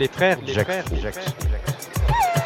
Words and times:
les 0.00 0.08
frères, 0.08 0.38
les 0.46 0.54
Jacques, 0.54 0.66
frères, 0.66 0.84
Jacques, 1.02 1.14
Jacques. 1.14 2.39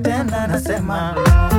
Tena 0.00 0.24
tena 0.24 0.46
nasema. 0.46 1.14
sababu 1.14 1.51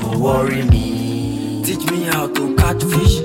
go 0.00 0.18
worry 0.18 0.62
me. 0.64 1.62
Teach 1.64 1.90
me 1.90 2.02
how 2.04 2.26
to 2.28 2.56
catch 2.56 2.82
fish. 2.84 3.20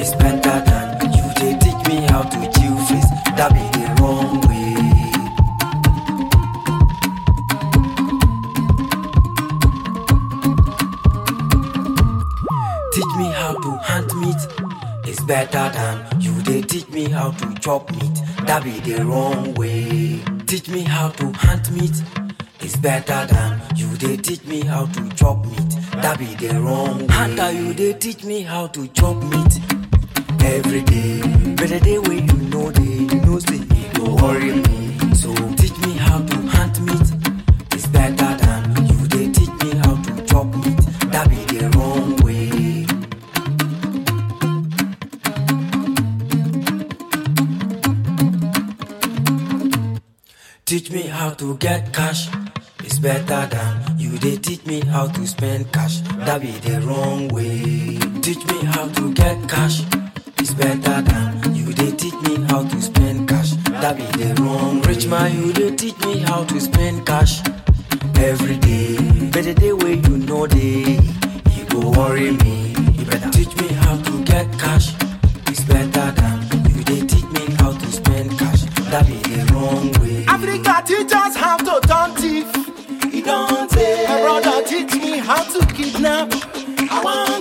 It's 0.00 0.14
better 0.16 0.56
than 0.68 1.12
you 1.12 1.24
dey 1.36 1.58
teach 1.58 1.82
me 1.88 2.06
how 2.10 2.22
to 2.22 2.38
chew 2.56 2.74
face. 2.88 3.10
That 3.36 3.50
be 3.54 3.64
the 3.78 3.86
wrong 4.00 4.40
way. 4.42 4.74
Teach 12.92 13.14
me 13.16 13.30
how 13.30 13.54
to 13.62 13.70
hunt 13.88 14.14
meat. 14.16 14.42
It's 15.08 15.20
better 15.24 15.68
than 15.76 16.20
you 16.20 16.32
they 16.42 16.62
teach 16.62 16.88
me 16.88 17.08
how 17.10 17.30
to 17.32 17.54
chop 17.60 17.90
meat. 17.92 18.16
That 18.46 18.64
be 18.64 18.80
the 18.80 19.04
wrong 19.04 19.54
way. 19.54 20.20
Teach 20.46 20.68
me 20.68 20.82
how 20.82 21.08
to 21.10 21.32
hunt 21.32 21.70
meat. 21.70 22.02
It's 22.60 22.76
better 22.76 23.26
than 23.26 23.60
you 23.76 23.88
they 23.96 24.16
teach 24.16 24.44
me 24.44 24.60
how 24.62 24.86
to 24.86 25.08
chop 25.10 25.44
meat. 25.46 25.67
That 26.02 26.16
be 26.18 26.26
the 26.36 26.60
wrong 26.60 26.98
way. 26.98 27.06
Hunter, 27.08 27.50
you 27.50 27.74
they 27.74 27.92
teach 27.94 28.24
me 28.24 28.42
how 28.42 28.68
to 28.68 28.86
chop 28.88 29.16
meat 29.16 29.60
every 30.44 30.82
day. 30.82 31.20
But 31.56 31.68
the 31.70 31.80
day 31.82 31.98
when 31.98 32.26
you 32.28 32.36
know 32.50 32.70
they 32.70 33.14
you 33.14 33.20
know 33.26 33.38
say 33.40 33.56
it 33.58 33.94
go 33.94 34.14
worry 34.14 34.52
me. 34.52 35.14
So 35.14 35.34
teach 35.56 35.76
me 35.86 35.94
how 35.96 36.18
to 36.22 36.36
hunt 36.54 36.80
meat. 36.82 37.08
It's 37.72 37.86
better 37.88 38.30
than 38.42 38.86
you 38.86 39.06
they 39.08 39.32
teach 39.32 39.50
me 39.62 39.70
how 39.82 39.94
to 40.02 40.24
chop 40.26 40.46
meat. 40.54 40.78
That 41.10 41.28
be 41.28 41.40
the 41.58 41.68
wrong 41.76 42.16
way. 42.22 42.86
Teach 50.64 50.90
me 50.92 51.02
how 51.02 51.30
to 51.30 51.56
get 51.56 51.92
cash. 51.92 52.28
It's 52.84 52.98
better 53.00 53.46
than 53.46 53.87
how 54.88 55.06
to 55.06 55.26
spend 55.26 55.72
cash. 55.72 56.00
That 56.26 56.40
be 56.40 56.50
the 56.50 56.80
wrong 56.80 57.28
way. 57.28 57.98
Teach 58.20 58.44
me 58.46 58.64
how 58.64 58.88
to 58.88 59.12
get 59.12 59.48
cash. 59.48 59.82
It's 60.38 60.54
better 60.54 61.02
than 61.02 61.54
you 61.54 61.72
they 61.72 61.92
teach 61.92 62.14
me 62.26 62.36
how 62.48 62.62
to 62.62 62.80
spend 62.80 63.28
cash. 63.28 63.52
That 63.82 63.96
be 63.96 64.04
the 64.18 64.40
wrong 64.42 64.82
Rich 64.82 65.06
man, 65.06 65.32
you 65.32 65.52
they 65.52 65.76
teach 65.76 65.98
me 66.00 66.18
how 66.18 66.44
to 66.44 66.60
spend 66.60 67.06
cash 67.06 67.40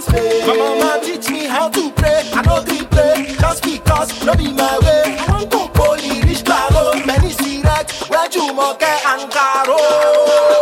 My 0.10 0.56
mama 0.56 1.00
teach 1.04 1.30
me 1.30 1.46
how 1.46 1.70
to 1.70 1.92
pray. 1.92 2.22
I 2.34 2.42
know 2.44 2.64
to 2.64 2.86
play 2.86 3.36
just 3.40 3.64
because 3.64 4.26
no 4.26 4.34
be 4.36 4.52
my 4.54 4.80
way. 4.80 5.18
I 5.20 5.32
want 5.32 5.52
to 5.52 5.68
poly 5.74 6.22
rich 6.22 6.44
claro. 6.46 6.94
Many 7.06 7.32
see 7.32 7.62
cigarettes 7.62 8.10
where 8.10 8.30
you 8.32 8.54
moke 8.54 8.84
and 8.84 9.32
caro. 9.32 10.57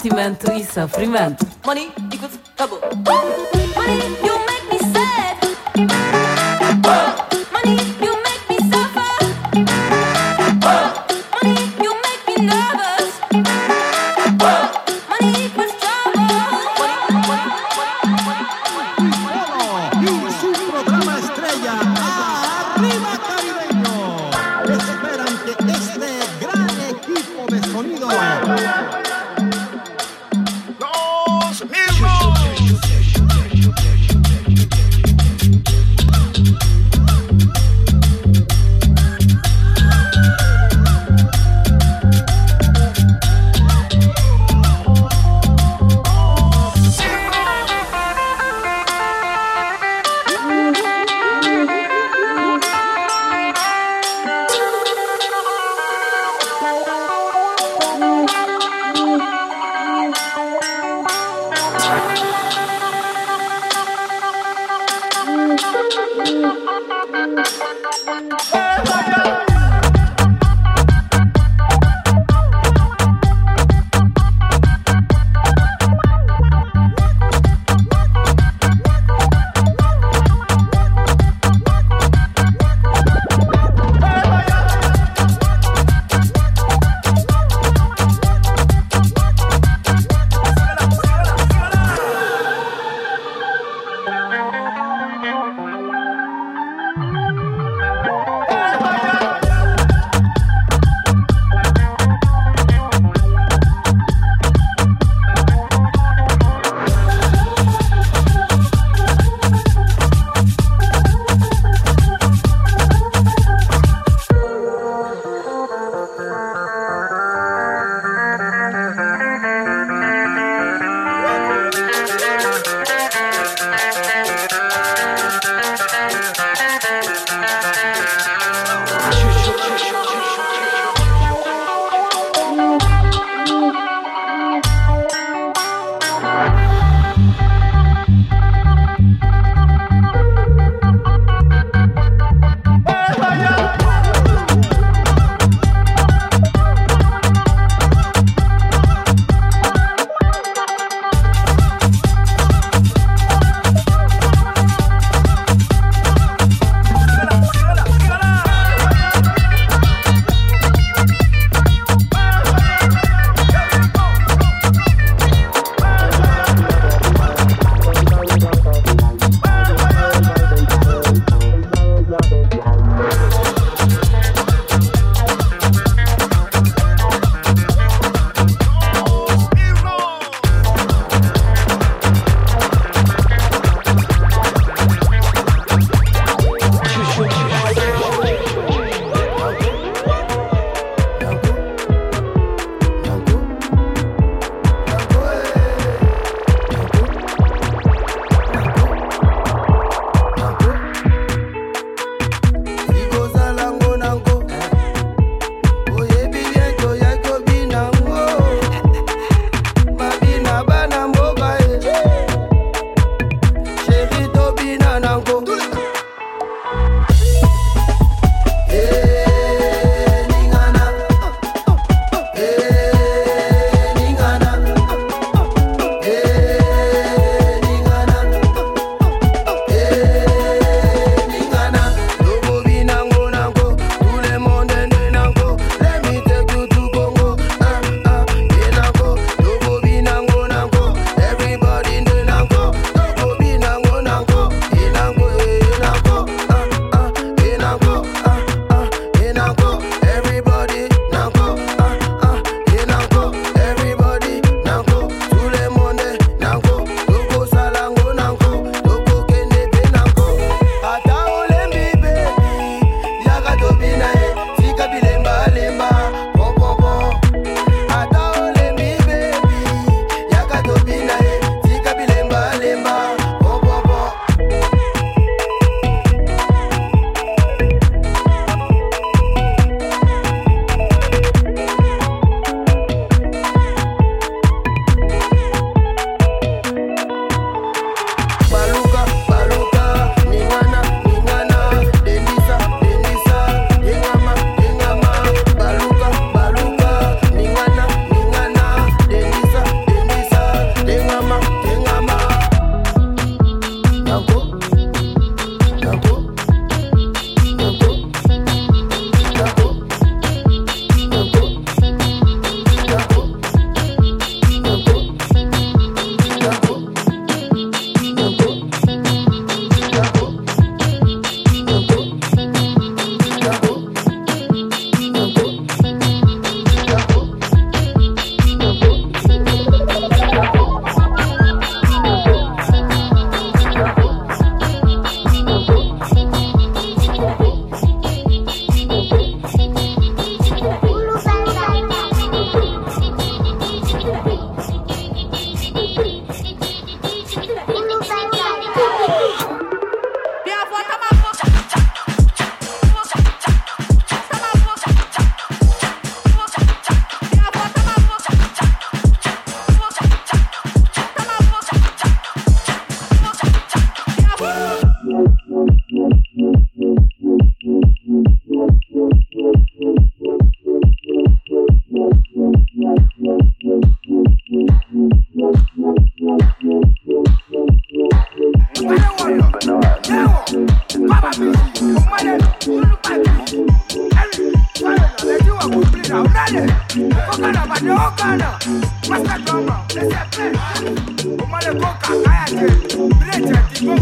Batimento 0.00 0.50
de 0.50 0.64
sofrimento. 0.64 1.46
Money 1.64 1.92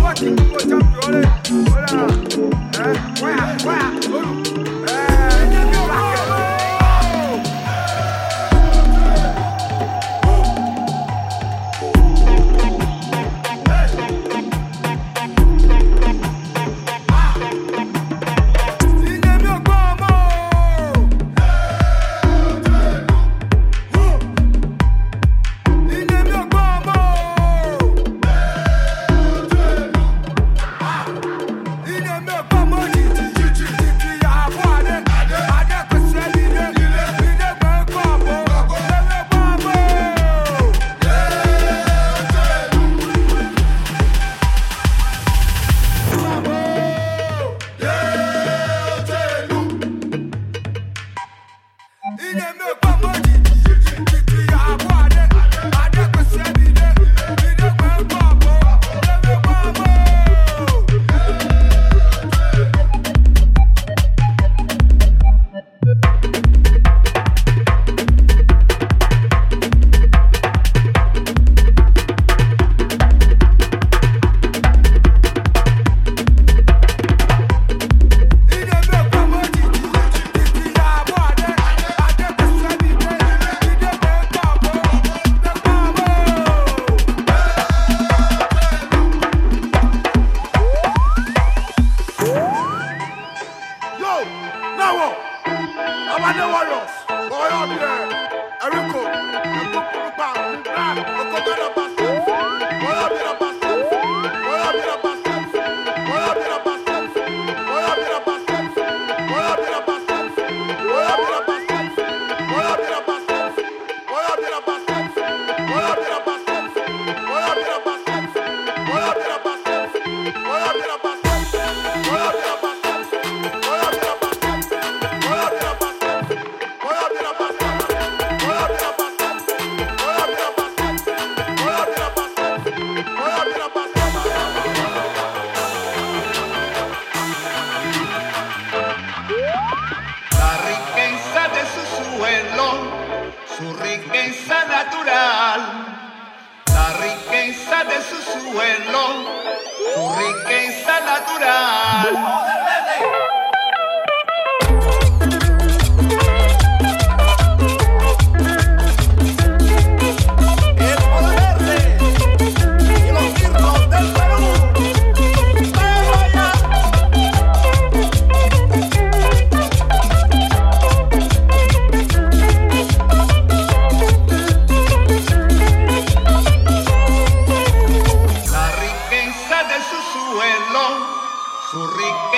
La 0.09 0.15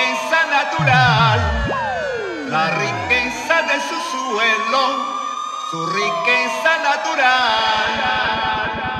riqueza 0.01 0.39
natural. 0.49 1.37
La 2.49 2.65
riqueza 2.71 3.61
de 3.61 3.77
su 3.87 3.97
suelo, 4.11 4.81
su 5.69 5.85
riqueza 5.85 6.71
natural. 6.83 8.90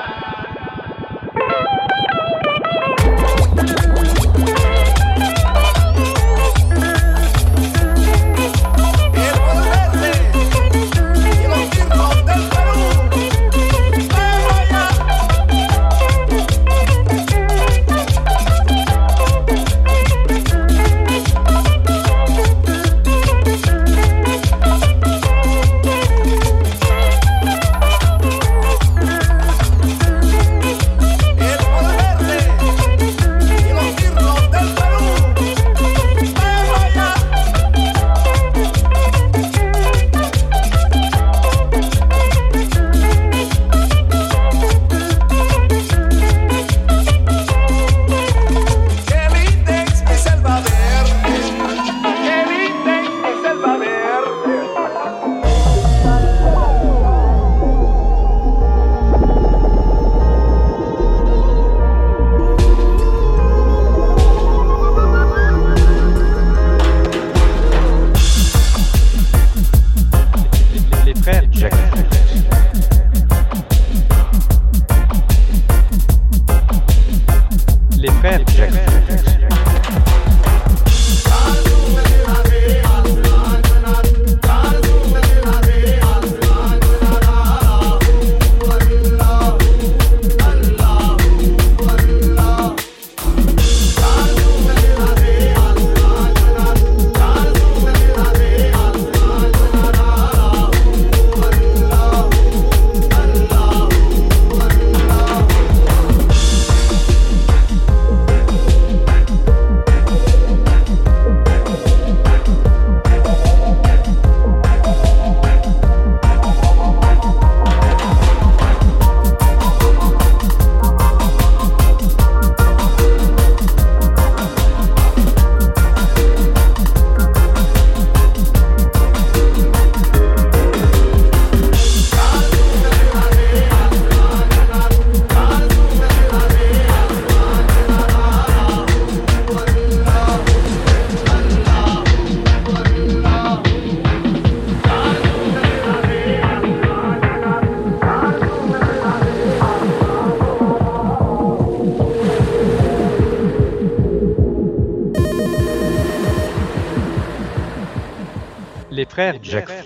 Jackson. 159.39 159.80